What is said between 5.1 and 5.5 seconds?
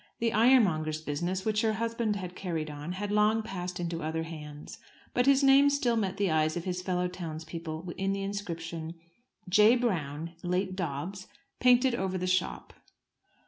but his